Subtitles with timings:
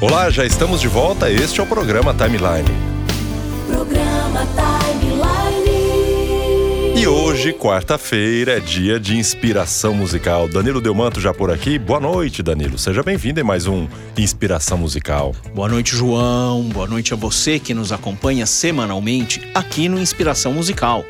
[0.00, 1.30] Olá, já estamos de volta.
[1.30, 2.70] Este é o programa Timeline.
[3.68, 5.49] Programa Timeline.
[6.96, 10.48] E hoje, quarta-feira, é dia de inspiração musical.
[10.48, 11.78] Danilo Delmanto já por aqui.
[11.78, 12.78] Boa noite, Danilo.
[12.78, 15.34] Seja bem-vindo em mais um Inspiração Musical.
[15.54, 16.64] Boa noite, João.
[16.64, 21.04] Boa noite a você que nos acompanha semanalmente aqui no Inspiração Musical.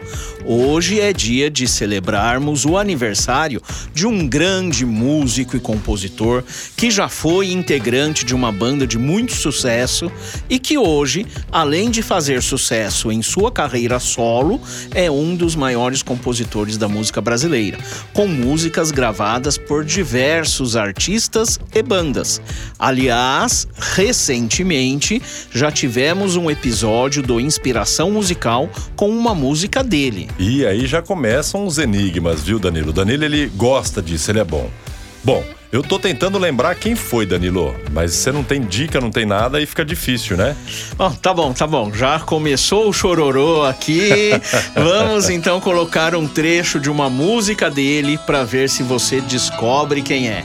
[0.45, 3.61] Hoje é dia de celebrarmos o aniversário
[3.93, 6.43] de um grande músico e compositor
[6.77, 10.11] que já foi integrante de uma banda de muito sucesso
[10.49, 14.61] e que hoje, além de fazer sucesso em sua carreira solo,
[14.95, 17.79] é um dos maiores compositores da música brasileira,
[18.13, 22.43] com músicas gravadas por diversos artistas e bandas.
[22.77, 30.29] Aliás, recentemente já tivemos um episódio do Inspiração Musical com uma música dele.
[30.41, 32.93] E aí já começam os enigmas, viu, Danilo?
[32.93, 34.69] Danilo, ele gosta disso, ele é bom.
[35.23, 39.25] Bom, eu tô tentando lembrar quem foi, Danilo, mas você não tem dica, não tem
[39.25, 40.57] nada e fica difícil, né?
[40.97, 41.93] Bom, tá bom, tá bom.
[41.93, 44.31] Já começou o chororô aqui.
[44.75, 50.29] Vamos então colocar um trecho de uma música dele para ver se você descobre quem
[50.29, 50.45] é.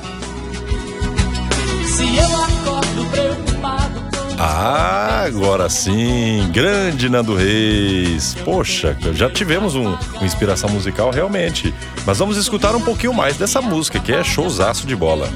[4.48, 8.36] Ah, agora sim, grande Nando Reis.
[8.46, 11.74] Poxa, já tivemos um, uma inspiração musical realmente.
[12.06, 15.28] Mas vamos escutar um pouquinho mais dessa música, que é showzaço de bola.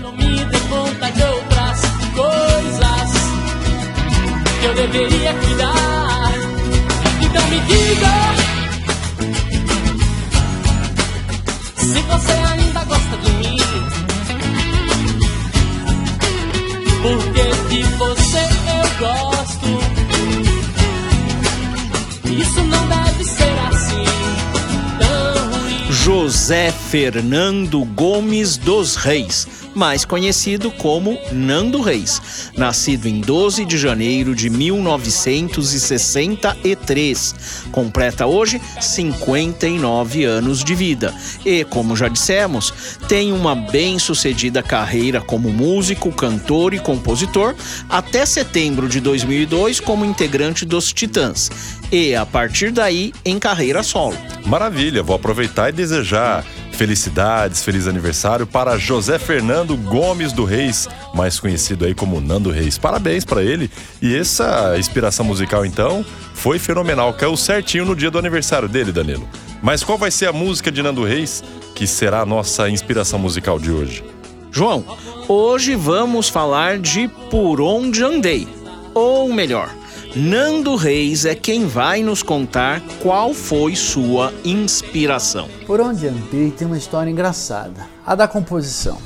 [4.63, 6.31] eu deveria cuidar.
[7.19, 8.11] Então me diga
[11.77, 13.57] se você ainda gosta de mim.
[17.01, 18.68] Porque você
[18.99, 19.65] gosto.
[22.25, 24.28] Isso não deve ser assim.
[26.11, 34.33] José Fernando Gomes dos Reis, mais conhecido como Nando Reis, nascido em 12 de janeiro
[34.33, 37.35] de 1963,
[37.71, 41.13] completa hoje 59 anos de vida.
[41.45, 42.73] E, como já dissemos,
[43.07, 47.53] tem uma bem-sucedida carreira como músico, cantor e compositor
[47.87, 51.51] até setembro de 2002 como integrante dos Titãs
[51.91, 54.15] e, a partir daí, em carreira solo.
[54.45, 56.45] Maravilha, vou aproveitar e desejar
[56.79, 62.77] felicidades, feliz aniversário para José Fernando Gomes do Reis, mais conhecido aí como Nando Reis.
[62.77, 63.69] Parabéns para ele.
[64.01, 69.27] E essa inspiração musical então foi fenomenal, caiu certinho no dia do aniversário dele, Danilo.
[69.61, 71.43] Mas qual vai ser a música de Nando Reis
[71.75, 74.01] que será a nossa inspiração musical de hoje?
[74.49, 74.85] João,
[75.27, 78.47] hoje vamos falar de Por Onde Andei.
[78.93, 79.69] Ou melhor,
[80.15, 85.47] Nando Reis é quem vai nos contar qual foi sua inspiração.
[85.67, 87.87] Por onde andei tem uma história engraçada.
[88.03, 88.97] A da composição.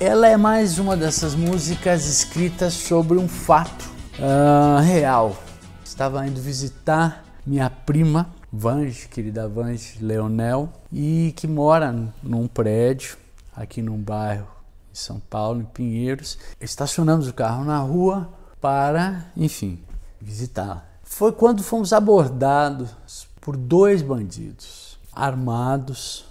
[0.00, 5.36] Ela é mais uma dessas músicas escritas sobre um fato ah, real.
[5.84, 13.18] Estava indo visitar minha prima, Vange, querida Vange Leonel, e que mora num prédio
[13.54, 14.48] aqui num bairro
[14.90, 16.38] em São Paulo, em Pinheiros.
[16.58, 19.78] Estacionamos o carro na rua para, enfim,
[20.20, 20.84] visitá-la.
[21.02, 26.24] Foi quando fomos abordados por dois bandidos armados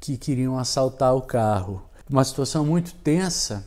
[0.00, 1.82] que queriam assaltar o carro.
[2.08, 3.64] Uma situação muito tensa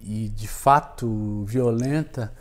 [0.00, 2.32] e de fato violenta,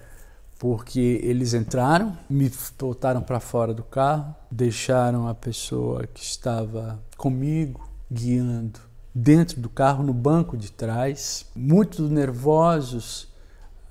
[0.58, 7.90] porque eles entraram, me botaram para fora do carro, deixaram a pessoa que estava comigo
[8.12, 8.80] guiando
[9.14, 13.28] dentro do carro, no banco de trás, muito nervosos,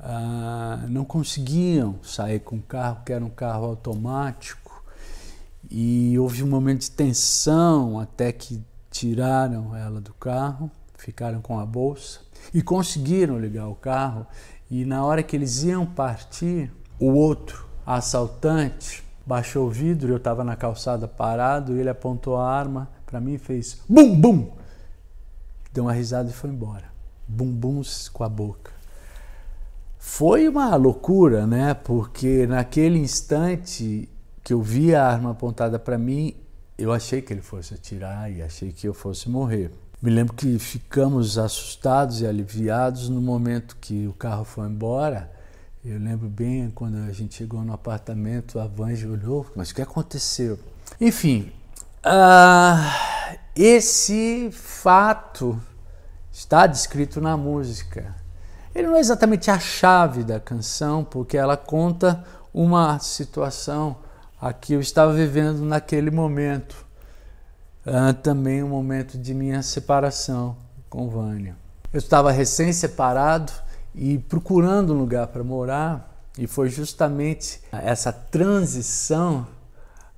[0.00, 4.82] ah, não conseguiam sair com o carro, que era um carro automático,
[5.70, 11.66] e houve um momento de tensão até que tiraram ela do carro, ficaram com a
[11.66, 12.20] bolsa
[12.54, 14.26] e conseguiram ligar o carro.
[14.70, 20.42] E na hora que eles iam partir, o outro assaltante baixou o vidro, eu estava
[20.42, 24.50] na calçada parado, e ele apontou a arma para mim e fez bum bum,
[25.72, 26.84] deu uma risada e foi embora,
[27.26, 27.82] bum bum
[28.12, 28.77] com a boca.
[29.98, 31.74] Foi uma loucura, né?
[31.74, 34.08] Porque naquele instante
[34.42, 36.34] que eu vi a arma apontada para mim,
[36.78, 39.70] eu achei que ele fosse atirar e achei que eu fosse morrer.
[40.00, 45.30] Me lembro que ficamos assustados e aliviados no momento que o carro foi embora.
[45.84, 49.82] Eu lembro bem quando a gente chegou no apartamento, a Vange olhou, mas o que
[49.82, 50.58] aconteceu?
[51.00, 51.52] Enfim,
[52.02, 55.60] ah, esse fato
[56.30, 58.14] está descrito na música.
[58.78, 63.96] Ele não é exatamente a chave da canção, porque ela conta uma situação
[64.40, 66.86] a que eu estava vivendo naquele momento.
[67.84, 70.56] Ah, também o momento de minha separação
[70.88, 71.56] com Vânia.
[71.92, 73.52] Eu estava recém-separado
[73.96, 79.44] e procurando um lugar para morar, e foi justamente essa transição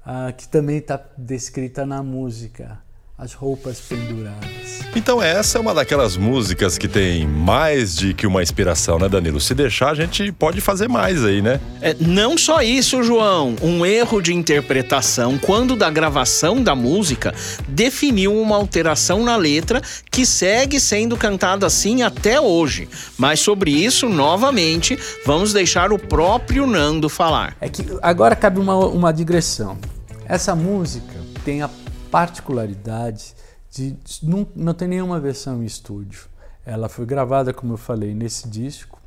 [0.05, 2.79] ah, que também está descrita na música,
[3.21, 4.81] as roupas penduradas.
[4.97, 9.39] Então essa é uma daquelas músicas que tem mais de que uma inspiração, né, Danilo?
[9.39, 11.61] Se deixar, a gente pode fazer mais aí, né?
[11.83, 13.55] É, não só isso, João.
[13.63, 17.35] Um erro de interpretação quando da gravação da música
[17.69, 22.89] definiu uma alteração na letra que segue sendo cantada assim até hoje.
[23.19, 27.55] Mas sobre isso, novamente, vamos deixar o próprio Nando falar.
[27.61, 29.79] É que agora cabe uma, uma digressão.
[30.25, 31.69] Essa música tem a
[32.11, 33.35] particularidade
[33.71, 36.29] de não, não tem nenhuma versão em estúdio.
[36.67, 39.01] Ela foi gravada, como eu falei, nesse disco,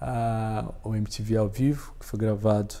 [0.00, 2.74] uh, o MTV ao vivo, que foi gravado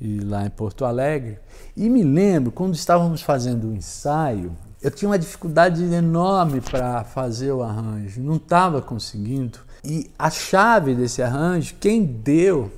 [0.00, 1.38] e lá em Porto Alegre.
[1.76, 4.52] E me lembro, quando estávamos fazendo o ensaio,
[4.82, 9.58] eu tinha uma dificuldade enorme para fazer o arranjo, não estava conseguindo.
[9.84, 12.70] E a chave desse arranjo, quem deu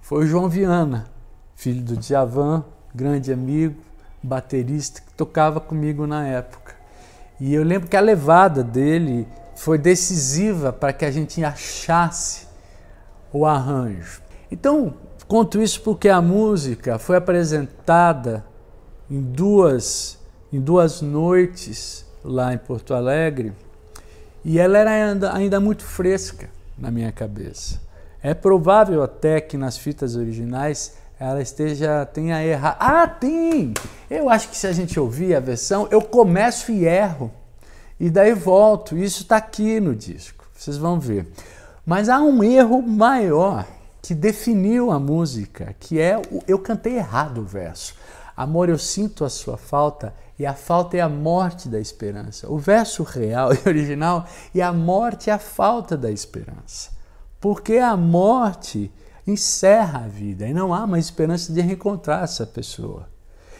[0.00, 1.06] foi o João Viana,
[1.54, 2.64] filho do Djavan,
[2.94, 3.76] grande amigo,
[4.22, 6.74] baterista, tocava comigo na época.
[7.38, 12.48] E eu lembro que a levada dele foi decisiva para que a gente achasse
[13.30, 14.22] o arranjo.
[14.50, 14.94] Então,
[15.28, 18.42] conto isso porque a música foi apresentada
[19.10, 20.18] em duas,
[20.50, 23.52] em duas noites lá em Porto Alegre
[24.42, 27.78] e ela era ainda, ainda muito fresca na minha cabeça.
[28.22, 32.76] É provável até que nas fitas originais ela esteja tenha errado.
[32.80, 33.74] Ah, tem!
[34.08, 37.30] Eu acho que se a gente ouvir a versão, eu começo e erro.
[38.00, 38.96] E daí volto.
[38.96, 40.46] Isso está aqui no disco.
[40.56, 41.30] Vocês vão ver.
[41.84, 43.66] Mas há um erro maior
[44.00, 47.94] que definiu a música, que é o, eu cantei errado o verso.
[48.34, 52.50] Amor, eu sinto a sua falta e a falta é a morte da esperança.
[52.50, 54.24] O verso real e original
[54.54, 56.90] e a morte é a falta da esperança.
[57.38, 58.90] Porque a morte
[59.30, 63.08] encerra a vida e não há mais esperança de reencontrar essa pessoa.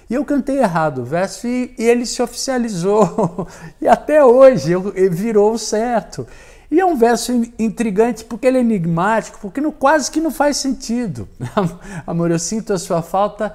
[0.09, 3.47] E eu cantei errado o verso e, e ele se oficializou.
[3.81, 6.27] e até hoje eu, virou certo.
[6.71, 11.29] E é um verso intrigante porque ele é enigmático, porque quase que não faz sentido.
[12.07, 13.55] Amor, eu sinto a sua falta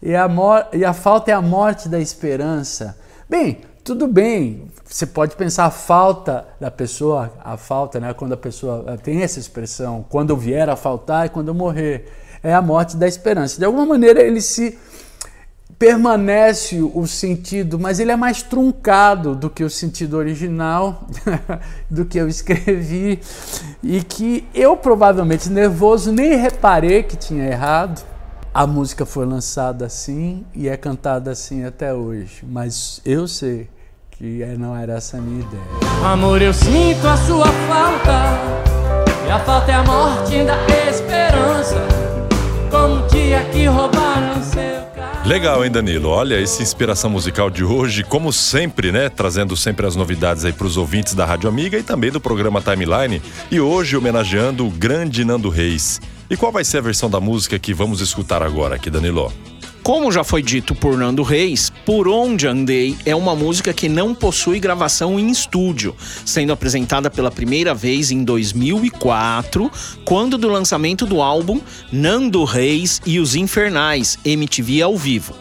[0.00, 0.28] e a,
[0.72, 2.96] e a falta é a morte da esperança.
[3.28, 8.12] Bem, tudo bem, você pode pensar a falta da pessoa, a falta, né?
[8.12, 11.54] Quando a pessoa eh, tem essa expressão, quando eu vier a faltar e quando eu
[11.54, 12.06] morrer,
[12.42, 13.58] é a morte da esperança.
[13.58, 14.78] De alguma maneira ele se
[15.78, 21.06] permanece o sentido, mas ele é mais truncado do que o sentido original,
[21.88, 23.20] do que eu escrevi,
[23.82, 28.04] e que eu provavelmente nervoso nem reparei que tinha errado.
[28.52, 33.66] A música foi lançada assim e é cantada assim até hoje, mas eu sei
[34.18, 35.62] que não era essa a minha ideia.
[36.04, 38.38] Amor, eu sinto a sua falta,
[39.24, 40.58] e a falta é a morte da
[40.90, 41.86] esperança,
[42.68, 45.24] como um dia que roubaram seu carro.
[45.24, 46.08] Legal, hein, Danilo?
[46.08, 49.08] Olha, essa inspiração musical de hoje, como sempre, né?
[49.08, 52.60] Trazendo sempre as novidades aí para os ouvintes da Rádio Amiga e também do programa
[52.60, 53.22] Timeline.
[53.52, 56.00] E hoje homenageando o grande Nando Reis.
[56.28, 59.32] E qual vai ser a versão da música que vamos escutar agora aqui, Danilo?
[59.88, 64.14] Como já foi dito por Nando Reis, Por Onde Andei é uma música que não
[64.14, 65.96] possui gravação em estúdio,
[66.26, 69.72] sendo apresentada pela primeira vez em 2004,
[70.04, 71.58] quando do lançamento do álbum
[71.90, 75.34] Nando Reis e os Infernais, MTV ao vivo.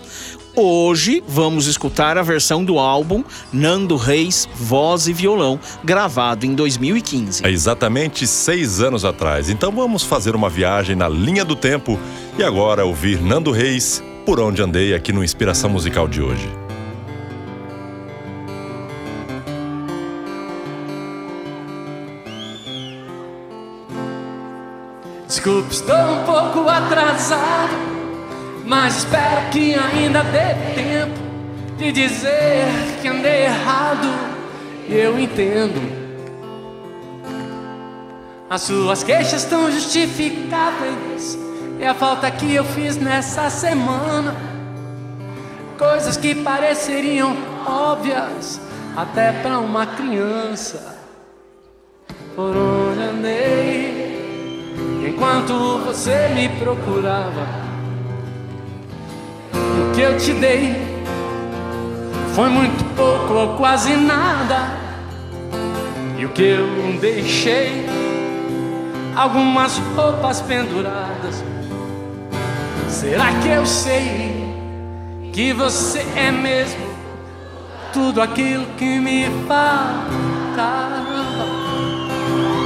[0.56, 7.46] Hoje vamos escutar a versão do álbum Nando Reis, Voz e Violão, gravado em 2015.
[7.46, 9.50] É exatamente seis anos atrás.
[9.50, 12.00] Então vamos fazer uma viagem na linha do tempo
[12.40, 16.50] e agora ouvir Nando Reis, por onde andei aqui no Inspiração Musical de hoje.
[25.26, 27.72] Desculpe, estou um pouco atrasado,
[28.66, 31.22] mas espero que ainda dê tempo
[31.78, 32.66] de dizer
[33.02, 34.10] que andei errado.
[34.90, 35.80] Eu entendo.
[38.50, 41.47] As suas queixas estão justificáveis.
[41.80, 44.36] É a falta que eu fiz nessa semana.
[45.78, 48.60] Coisas que pareceriam óbvias
[48.96, 50.98] até para uma criança.
[52.36, 54.08] Por onde andei
[55.08, 57.46] enquanto você me procurava.
[59.54, 60.76] O que eu te dei
[62.34, 64.78] foi muito pouco ou quase nada.
[66.18, 67.86] E o que eu deixei,
[69.16, 71.44] algumas roupas penduradas.
[72.90, 74.32] Será que eu sei
[75.34, 76.88] que você é mesmo
[77.94, 80.88] tudo aquilo que me falta?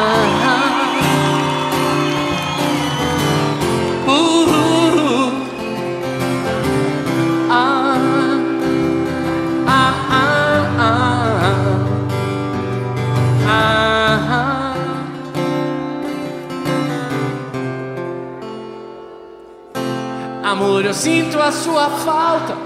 [20.66, 22.58] Amor, eu sinto a sua falta.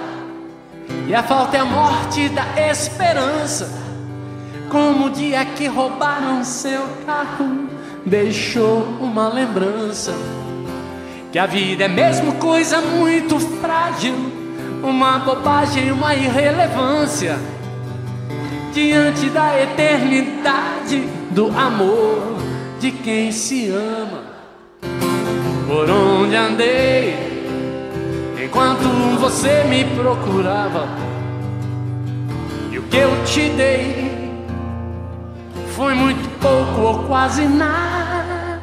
[1.06, 3.70] E a falta é a morte da esperança.
[4.70, 7.68] Como o dia que roubaram seu carro,
[8.06, 10.14] deixou uma lembrança.
[11.30, 14.16] Que a vida é mesmo coisa muito frágil,
[14.82, 17.38] uma bobagem, uma irrelevância.
[18.74, 21.02] Diante da eternidade
[21.32, 22.38] do amor
[22.80, 24.24] de quem se ama.
[25.68, 27.29] Por onde andei,
[28.50, 28.90] enquanto
[29.20, 30.88] você me procurava,
[32.72, 34.34] e o que eu te dei
[35.76, 38.60] foi muito pouco ou quase nada.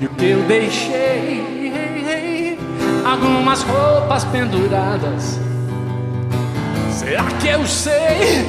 [0.00, 2.58] E o que eu deixei,
[3.08, 5.38] algumas roupas penduradas.
[6.90, 8.44] Será que eu sei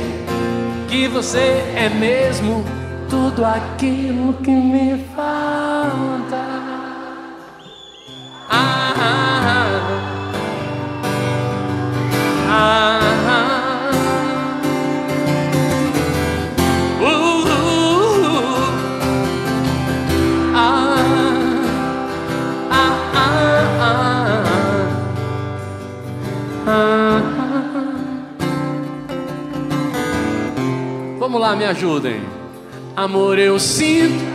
[0.88, 2.66] que você é mesmo
[3.08, 6.35] tudo aquilo que me falta?
[31.56, 32.22] Me ajudem.
[32.96, 34.35] Amor, eu sinto.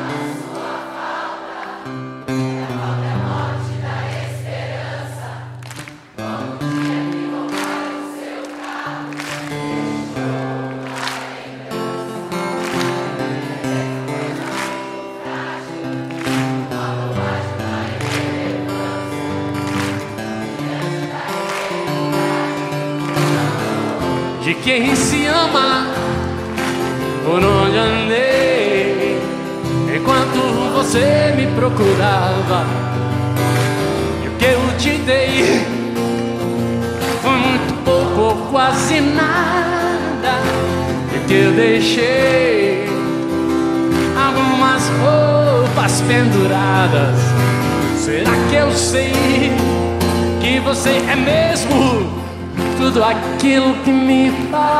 [53.34, 54.79] Aquilo que me faltava.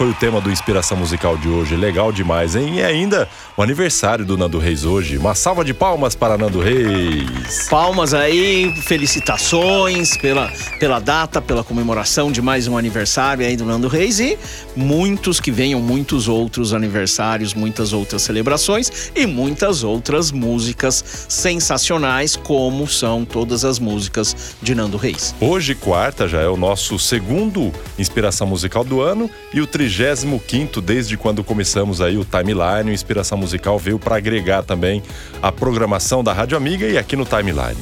[0.00, 1.76] Foi o tema do Inspiração Musical de hoje.
[1.76, 2.76] Legal demais, hein?
[2.76, 3.28] E ainda
[3.60, 5.18] o aniversário do Nando Reis hoje.
[5.18, 7.68] Uma salva de palmas para Nando Reis.
[7.68, 13.86] Palmas aí, felicitações pela, pela data, pela comemoração de mais um aniversário aí do Nando
[13.86, 14.38] Reis e
[14.74, 22.88] muitos que venham, muitos outros aniversários, muitas outras celebrações e muitas outras músicas sensacionais, como
[22.88, 25.34] são todas as músicas de Nando Reis.
[25.38, 31.18] Hoje, quarta, já é o nosso segundo Inspiração Musical do ano e o 35 desde
[31.18, 32.90] quando começamos aí o Timeline.
[32.90, 35.02] O Inspiração Musical veio para agregar também
[35.42, 37.76] a programação da Rádio Amiga e aqui no Timeline.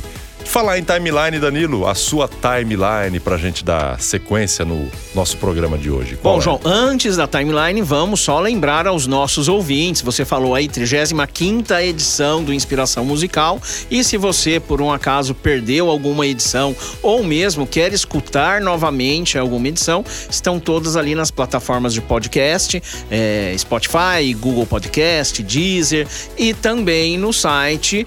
[0.44, 5.90] Falar em timeline, Danilo, a sua timeline pra gente dar sequência no nosso programa de
[5.90, 6.16] hoje.
[6.16, 6.42] Qual Bom, é?
[6.42, 10.00] João, antes da timeline, vamos só lembrar aos nossos ouvintes.
[10.02, 13.60] Você falou aí, 35 edição do Inspiração Musical.
[13.90, 19.68] E se você, por um acaso, perdeu alguma edição ou mesmo quer escutar novamente alguma
[19.68, 27.18] edição, estão todas ali nas plataformas de podcast: é, Spotify, Google Podcast, Deezer e também
[27.18, 28.06] no site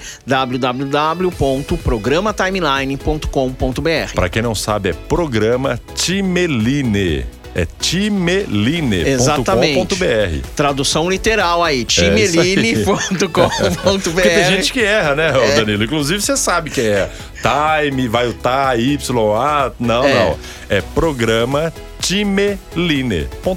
[2.22, 4.14] www.programatimeline.com.br.
[4.14, 7.26] Pra quem não sabe, é programa Timeline.
[7.54, 10.48] É timeline.com.br.
[10.56, 14.10] Tradução literal aí, timeline.com.br.
[14.14, 15.84] Porque tem gente que erra, né, ô Danilo?
[15.84, 17.10] Inclusive você sabe que é
[17.42, 18.98] time, vai o tá, y,
[19.36, 19.70] a.
[19.78, 20.14] Não, É.
[20.14, 20.38] não.
[20.70, 21.74] É programa
[22.12, 23.48] timeline.com.br.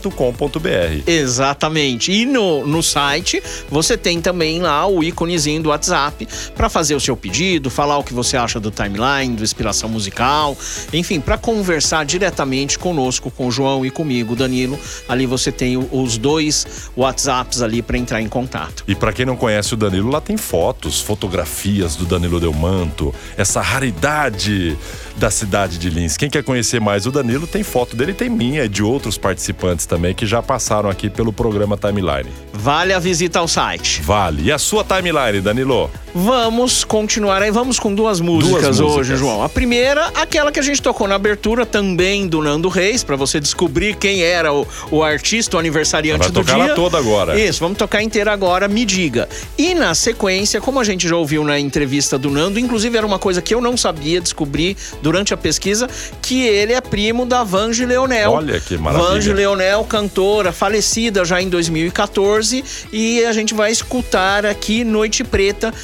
[1.08, 2.12] Exatamente.
[2.12, 7.00] E no, no site você tem também lá o íconezinho do WhatsApp para fazer o
[7.00, 10.56] seu pedido, falar o que você acha do timeline, do inspiração musical,
[10.92, 14.78] enfim, para conversar diretamente conosco, com o João e comigo, Danilo.
[15.08, 18.84] Ali você tem os dois WhatsApps ali para entrar em contato.
[18.86, 23.60] E pra quem não conhece o Danilo, lá tem fotos, fotografias do Danilo Delmanto, essa
[23.60, 24.78] raridade
[25.16, 26.16] da cidade de Lins.
[26.16, 29.86] Quem quer conhecer mais o Danilo, tem foto dele, tem minha e de outros participantes
[29.86, 32.30] também que já passaram aqui pelo programa Timeline.
[32.52, 34.02] Vale a visita ao site.
[34.02, 34.42] Vale.
[34.42, 35.90] E a sua timeline, Danilo?
[36.16, 39.18] Vamos continuar aí, vamos com duas músicas, Duas hoje, músicas.
[39.18, 39.42] João.
[39.42, 43.40] A primeira, aquela que a gente tocou na abertura também do Nando Reis, pra você
[43.40, 46.64] descobrir quem era o, o artista, o aniversariante Vai do tocar dia.
[46.66, 47.36] ela toda agora.
[47.40, 49.28] Isso, vamos tocar inteira agora, Me Diga.
[49.58, 53.18] E na sequência, como a gente já ouviu na entrevista do Nando, inclusive era uma
[53.18, 55.88] coisa que eu não sabia, descobri durante a pesquisa,
[56.22, 58.30] que ele é primo da Vange Leonel.
[58.30, 59.08] Olha que maravilha.
[59.08, 65.74] Vange Leonel, cantora, falecida já em 2014, e a gente vai escutar aqui Noite Preta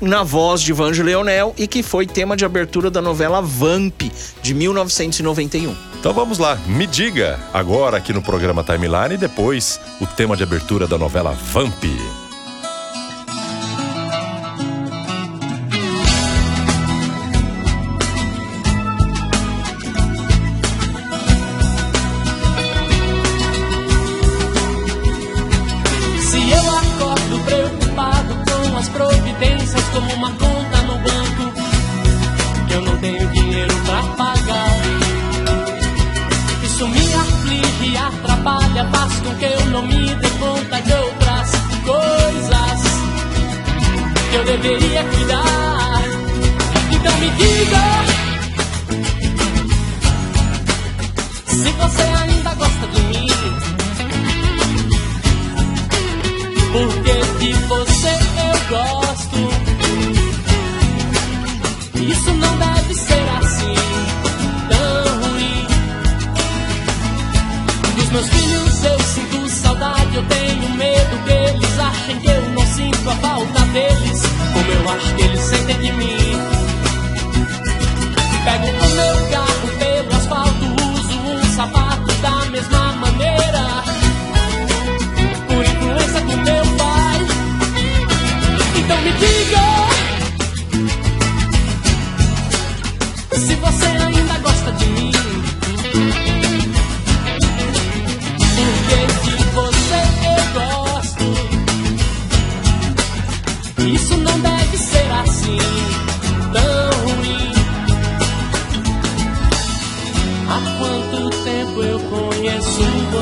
[0.00, 4.02] na voz de Vange Leonel e que foi tema de abertura da novela Vamp
[4.42, 5.74] de 1991.
[5.98, 10.42] Então vamos lá, me diga agora aqui no programa Timeline e depois o tema de
[10.42, 11.84] abertura da novela Vamp.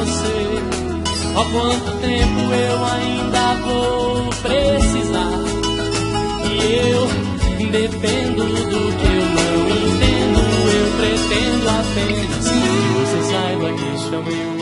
[0.04, 0.36] Você?
[1.36, 5.30] Há quanto tempo eu ainda vou precisar?
[6.50, 6.52] E
[6.90, 7.08] eu
[7.70, 10.40] dependo do que eu não entendo.
[10.74, 12.62] Eu pretendo apenas que
[13.00, 14.53] você saiba que isso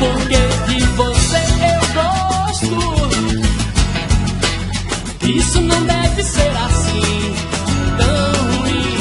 [0.00, 2.78] porque de você eu gosto.
[5.26, 7.34] Isso não deve ser assim,
[7.98, 8.98] tão ruim.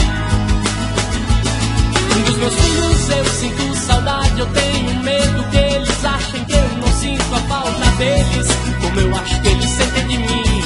[2.25, 6.88] Dos meus filhos eu sinto saudade, eu tenho medo que eles achem que eu não
[6.99, 8.47] sinto a falta deles,
[8.81, 10.63] como eu acho que eles sentem de mim.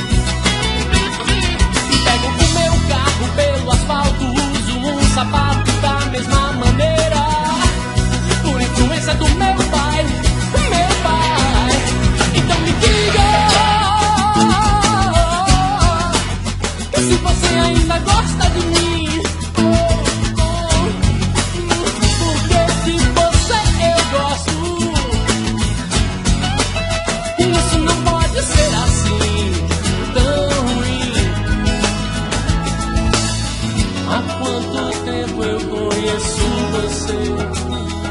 [2.04, 5.63] Pego o meu carro pelo asfalto, uso um sapato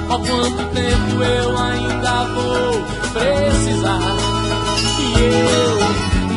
[0.08, 4.00] Há quanto tempo eu ainda vou precisar?
[4.98, 5.82] E eu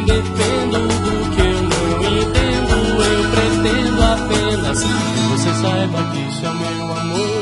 [0.05, 2.75] dependo do que eu não entendo.
[3.03, 7.34] Eu pretendo apenas que você saiba que isso é meu amor.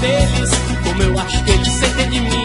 [0.00, 0.50] deles,
[0.82, 2.39] como eu acho que eles sentem de mim.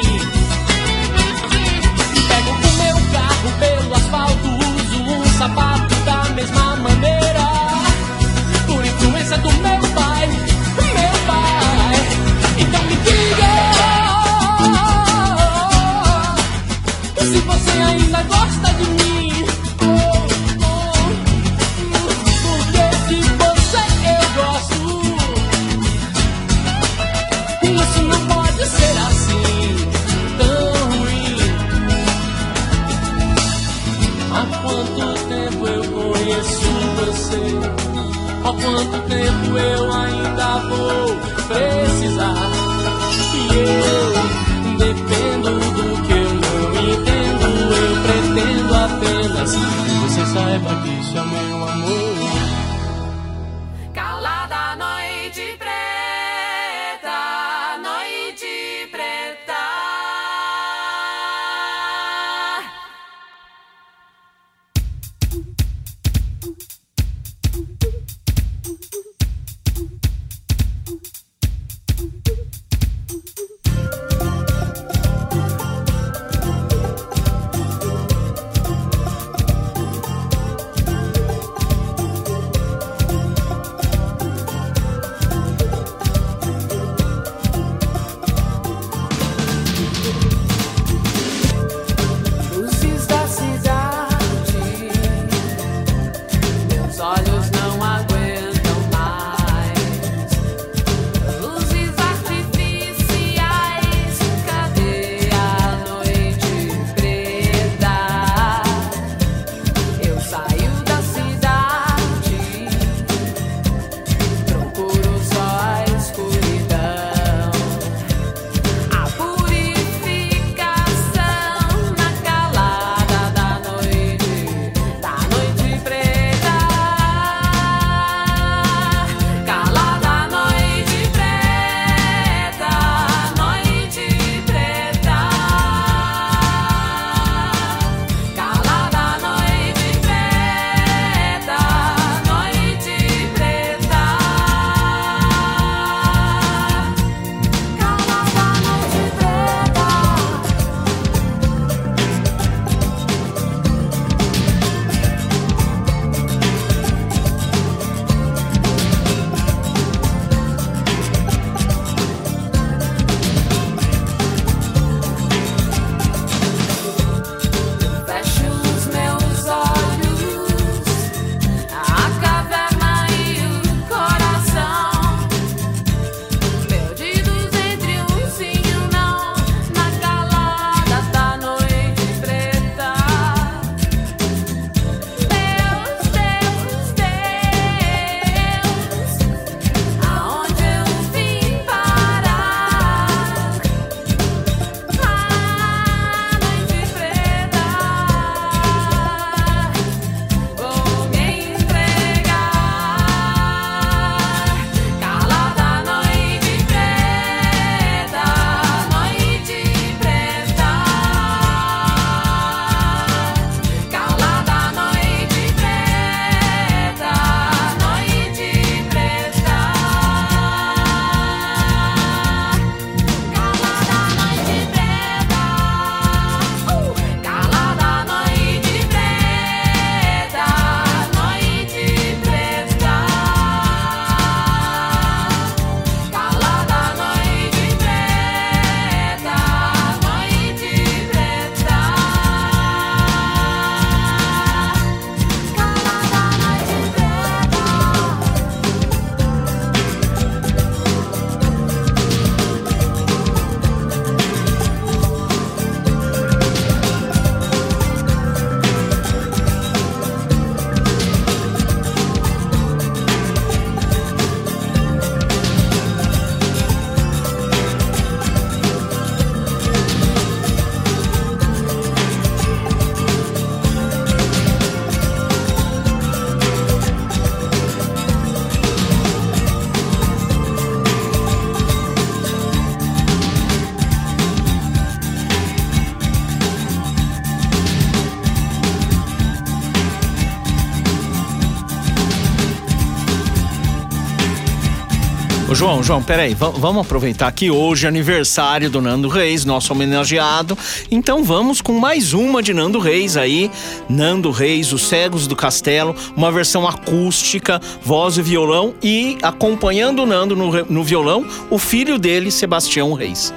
[295.47, 299.71] Ô, João, João, peraí, va- vamos aproveitar que hoje é aniversário do Nando Reis, nosso
[299.71, 300.58] homenageado.
[300.89, 303.51] Então vamos com mais uma de Nando Reis aí.
[303.88, 308.73] Nando Reis, Os Cegos do Castelo, uma versão acústica, voz e violão.
[308.81, 313.31] E acompanhando o Nando no, no violão, o filho dele, Sebastião Reis.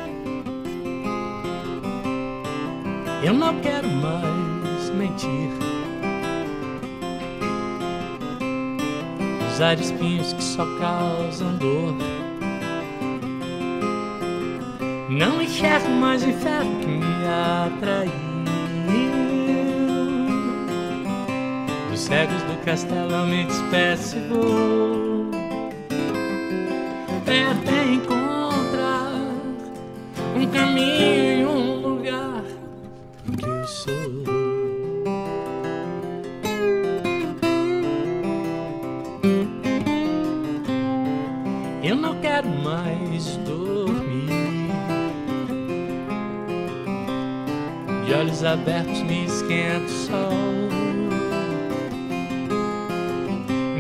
[3.22, 3.77] Eu não quero
[9.58, 11.92] Usar espinhos que só causam dor.
[15.10, 17.04] Não enxergo mais o inferno que me
[17.66, 18.12] atraiu.
[21.90, 25.28] Dos cegos do castelo eu me despeço vou
[27.20, 29.10] Até encontrar
[30.36, 31.37] um caminho
[42.38, 44.28] quero mais dormir.
[48.06, 50.30] De olhos abertos me esquenta o sol.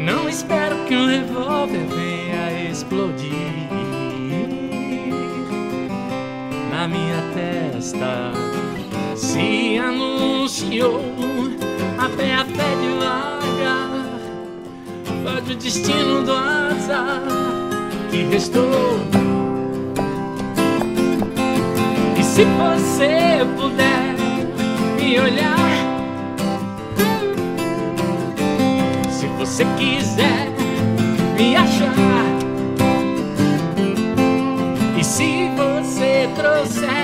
[0.04, 3.68] Não espero que um revólver venha explodir
[6.72, 8.32] na minha testa.
[9.14, 11.00] Se anunciou
[11.98, 14.18] a pé a pé devagar.
[15.22, 17.57] Pode o destino do azar
[18.10, 19.00] que restou.
[22.18, 24.14] E se você puder
[24.96, 25.68] me olhar,
[29.10, 30.48] se você quiser
[31.36, 31.94] me achar,
[34.98, 36.97] e se você trouxer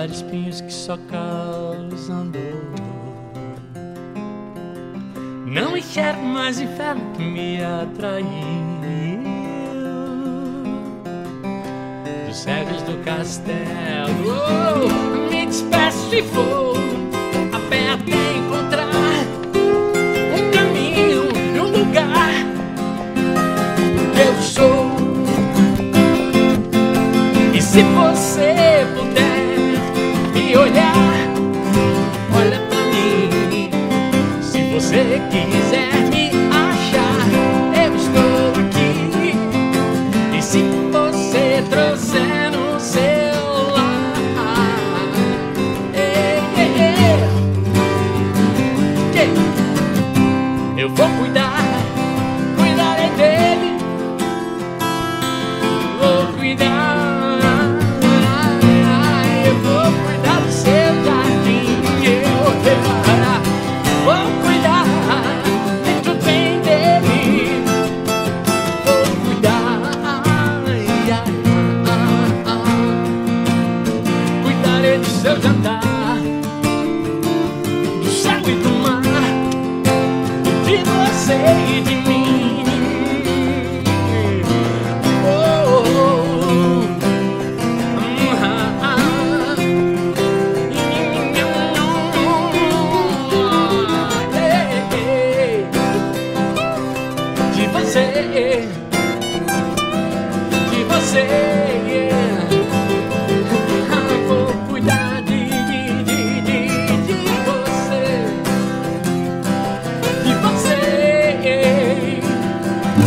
[0.00, 2.40] Usar espinhos que só causam dor.
[5.44, 8.24] Não enxergo mais inferno que me atraiu.
[12.26, 14.88] Dos cegos do castelo,
[15.30, 16.89] me despeço e vou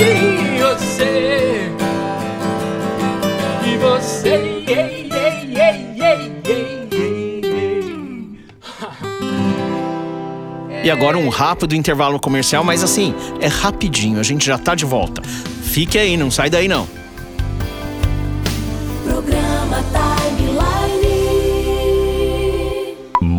[0.03, 1.71] de você,
[3.63, 4.29] de você.
[4.67, 5.09] ei,
[5.55, 6.33] ei, ei.
[10.83, 14.83] E agora um rápido intervalo comercial, mas assim, é rapidinho, a gente já tá de
[14.83, 15.21] volta.
[15.63, 16.85] Fique aí, não sai daí não.